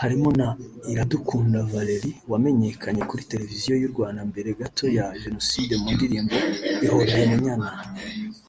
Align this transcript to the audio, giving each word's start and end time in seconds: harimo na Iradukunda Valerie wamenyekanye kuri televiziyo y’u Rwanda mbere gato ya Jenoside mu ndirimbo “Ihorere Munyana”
harimo 0.00 0.28
na 0.40 0.48
Iradukunda 0.92 1.58
Valerie 1.72 2.16
wamenyekanye 2.32 3.02
kuri 3.10 3.26
televiziyo 3.30 3.72
y’u 3.76 3.92
Rwanda 3.92 4.20
mbere 4.30 4.48
gato 4.60 4.84
ya 4.96 5.06
Jenoside 5.22 5.72
mu 5.82 5.88
ndirimbo 5.94 6.36
“Ihorere 6.86 7.22
Munyana” 7.30 7.70